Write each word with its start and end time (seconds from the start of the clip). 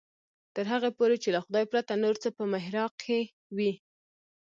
تر 0.55 0.65
هغې 0.71 0.89
پورې 0.97 1.15
چې 1.23 1.29
له 1.35 1.39
خدای 1.45 1.65
پرته 1.71 1.93
نور 2.03 2.15
څه 2.23 2.29
په 2.37 2.43
محراق 2.53 2.93
کې 3.03 3.19
وي. 3.55 3.71